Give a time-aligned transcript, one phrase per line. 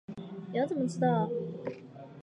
[0.51, 1.29] 你要怎么知道